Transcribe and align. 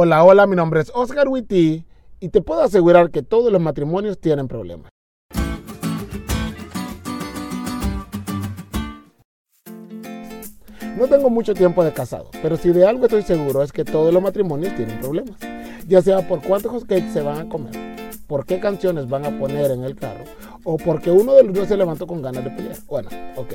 Hola, 0.00 0.22
hola, 0.22 0.46
mi 0.46 0.54
nombre 0.54 0.80
es 0.80 0.92
Oscar 0.94 1.26
Witty 1.26 1.84
y 2.20 2.28
te 2.28 2.40
puedo 2.40 2.62
asegurar 2.62 3.10
que 3.10 3.24
todos 3.24 3.50
los 3.50 3.60
matrimonios 3.60 4.20
tienen 4.20 4.46
problemas. 4.46 4.92
No 10.96 11.08
tengo 11.08 11.30
mucho 11.30 11.52
tiempo 11.52 11.82
de 11.82 11.92
casado, 11.92 12.30
pero 12.40 12.56
si 12.56 12.70
de 12.70 12.86
algo 12.86 13.06
estoy 13.06 13.22
seguro 13.22 13.60
es 13.64 13.72
que 13.72 13.84
todos 13.84 14.14
los 14.14 14.22
matrimonios 14.22 14.72
tienen 14.76 15.00
problemas. 15.00 15.36
Ya 15.88 16.00
sea 16.00 16.28
por 16.28 16.42
cuántos 16.42 16.84
cakes 16.84 17.12
se 17.12 17.22
van 17.22 17.38
a 17.40 17.48
comer, 17.48 17.74
por 18.28 18.44
qué 18.44 18.60
canciones 18.60 19.08
van 19.08 19.24
a 19.24 19.36
poner 19.38 19.70
en 19.70 19.82
el 19.82 19.96
carro, 19.96 20.24
o 20.62 20.76
porque 20.76 21.10
uno 21.10 21.32
de 21.32 21.44
los 21.44 21.54
dos 21.54 21.66
se 21.66 21.76
levantó 21.76 22.06
con 22.06 22.22
ganas 22.22 22.44
de 22.44 22.50
pelear. 22.50 22.76
Bueno, 22.86 23.08
ok. 23.36 23.54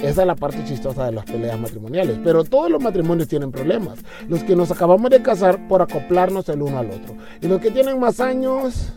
Esa 0.00 0.20
es 0.20 0.26
la 0.26 0.36
parte 0.36 0.62
chistosa 0.64 1.06
de 1.06 1.12
las 1.12 1.24
peleas 1.24 1.58
matrimoniales. 1.58 2.18
Pero 2.22 2.44
todos 2.44 2.70
los 2.70 2.80
matrimonios 2.80 3.26
tienen 3.26 3.50
problemas. 3.50 3.98
Los 4.28 4.44
que 4.44 4.54
nos 4.54 4.70
acabamos 4.70 5.10
de 5.10 5.20
casar 5.22 5.66
por 5.66 5.82
acoplarnos 5.82 6.48
el 6.48 6.62
uno 6.62 6.78
al 6.78 6.90
otro. 6.90 7.16
Y 7.40 7.48
los 7.48 7.60
que 7.60 7.70
tienen 7.70 7.98
más 7.98 8.20
años, 8.20 8.92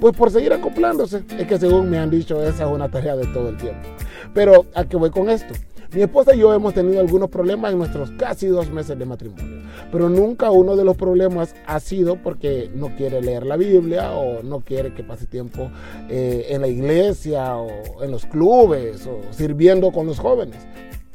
pues 0.00 0.16
por 0.16 0.30
seguir 0.30 0.52
acoplándose. 0.52 1.24
Es 1.36 1.46
que 1.46 1.58
según 1.58 1.90
me 1.90 1.98
han 1.98 2.08
dicho, 2.08 2.42
esa 2.42 2.64
es 2.64 2.70
una 2.70 2.88
tarea 2.88 3.16
de 3.16 3.26
todo 3.26 3.50
el 3.50 3.56
tiempo. 3.58 3.86
Pero 4.32 4.66
¿a 4.74 4.84
qué 4.84 4.96
voy 4.96 5.10
con 5.10 5.28
esto? 5.28 5.52
Mi 5.92 6.02
esposa 6.02 6.34
y 6.34 6.40
yo 6.40 6.52
hemos 6.52 6.74
tenido 6.74 7.00
algunos 7.00 7.30
problemas 7.30 7.72
en 7.72 7.78
nuestros 7.78 8.10
casi 8.12 8.48
dos 8.48 8.70
meses 8.70 8.98
de 8.98 9.04
matrimonio, 9.04 9.62
pero 9.92 10.08
nunca 10.08 10.50
uno 10.50 10.76
de 10.76 10.84
los 10.84 10.96
problemas 10.96 11.54
ha 11.66 11.78
sido 11.80 12.16
porque 12.16 12.70
no 12.74 12.94
quiere 12.96 13.22
leer 13.22 13.46
la 13.46 13.56
Biblia 13.56 14.12
o 14.12 14.42
no 14.42 14.60
quiere 14.60 14.94
que 14.94 15.04
pase 15.04 15.26
tiempo 15.26 15.70
eh, 16.08 16.46
en 16.50 16.60
la 16.60 16.68
iglesia 16.68 17.56
o 17.56 18.02
en 18.02 18.10
los 18.10 18.26
clubes 18.26 19.06
o 19.06 19.20
sirviendo 19.30 19.92
con 19.92 20.06
los 20.06 20.18
jóvenes. 20.18 20.58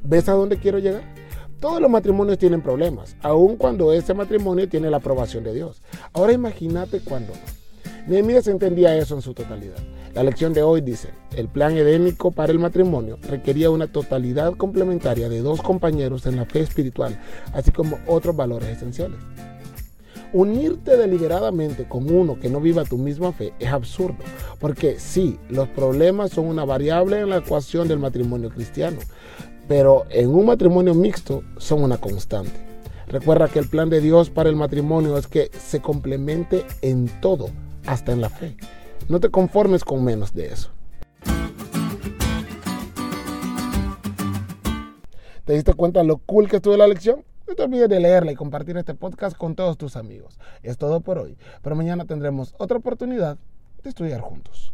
¿Ves 0.04 0.30
a 0.30 0.34
dónde 0.34 0.58
quiero 0.58 0.80
llegar? 0.80 1.04
Todos 1.60 1.80
los 1.80 1.92
matrimonios 1.92 2.40
tienen 2.40 2.62
problemas, 2.62 3.16
aun 3.22 3.56
cuando 3.56 3.94
ese 3.94 4.14
matrimonio 4.16 4.68
tiene 4.68 4.90
la 4.90 4.98
aprobación 4.98 5.44
de 5.44 5.54
Dios. 5.54 5.82
Ahora 6.14 6.34
imagínate 6.34 7.02
cuando 7.02 7.34
Nehemías 8.08 8.48
entendía 8.48 8.98
eso 8.98 9.16
en 9.16 9.22
su 9.22 9.34
totalidad. 9.34 9.78
La 10.14 10.24
lección 10.24 10.52
de 10.52 10.62
hoy 10.62 10.82
dice, 10.82 11.10
el 11.38 11.48
plan 11.48 11.78
edénico 11.78 12.32
para 12.32 12.52
el 12.52 12.60
matrimonio 12.60 13.18
requería 13.30 13.70
una 13.70 13.88
totalidad 13.88 14.54
complementaria 14.58 15.30
de 15.30 15.42
dos 15.42 15.62
compañeros 15.62 16.26
en 16.26 16.36
la 16.36 16.46
fe 16.46 16.60
espiritual, 16.60 17.18
así 17.54 17.72
como 17.72 17.98
otros 18.08 18.36
valores 18.36 18.70
esenciales. 18.70 19.18
Unirte 20.34 20.98
deliberadamente 20.98 21.88
con 21.88 22.14
uno 22.14 22.38
que 22.40 22.50
no 22.50 22.60
viva 22.60 22.84
tu 22.84 22.98
misma 22.98 23.32
fe 23.32 23.54
es 23.60 23.70
absurdo, 23.72 24.18
porque 24.60 25.00
sí, 25.00 25.40
los 25.50 25.70
problemas 25.70 26.32
son 26.32 26.48
una 26.48 26.66
variable 26.66 27.22
en 27.22 27.30
la 27.30 27.38
ecuación 27.38 27.88
del 27.88 28.00
matrimonio 28.00 28.50
cristiano, 28.50 28.98
pero 29.70 30.06
en 30.10 30.30
un 30.30 30.46
matrimonio 30.46 30.94
mixto 30.94 31.42
son 31.58 31.84
una 31.84 31.98
constante. 31.98 32.52
Recuerda 33.08 33.48
que 33.48 33.60
el 33.60 33.70
plan 33.70 33.90
de 33.90 34.02
Dios 34.02 34.30
para 34.30 34.50
el 34.50 34.58
matrimonio 34.58 35.18
es 35.18 35.28
que 35.28 35.52
se 35.58 35.82
complemente 35.82 36.66
en 36.82 37.10
todo, 37.22 37.50
hasta 37.86 38.12
en 38.12 38.22
la 38.22 38.30
fe. 38.30 38.58
No 39.10 39.20
te 39.20 39.30
conformes 39.30 39.84
con 39.84 40.04
menos 40.04 40.34
de 40.34 40.48
eso. 40.48 40.72
¿Te 45.46 45.54
diste 45.54 45.74
cuenta 45.74 46.04
lo 46.04 46.18
cool 46.20 46.48
que 46.48 46.58
estuvo 46.58 46.78
la 46.78 46.88
lección? 46.88 47.26
No 47.48 47.56
te 47.56 47.64
olvides 47.64 47.90
de 47.90 48.00
leerla 48.00 48.32
y 48.32 48.36
compartir 48.36 48.78
este 48.78 48.94
podcast 48.94 49.36
con 49.36 49.56
todos 49.56 49.78
tus 49.78 49.98
amigos. 49.98 50.40
Es 50.64 50.78
todo 50.78 51.02
por 51.02 51.18
hoy, 51.18 51.38
pero 51.62 51.76
mañana 51.76 52.06
tendremos 52.06 52.56
otra 52.58 52.78
oportunidad 52.78 53.38
de 53.84 53.90
estudiar 53.90 54.22
juntos. 54.22 54.74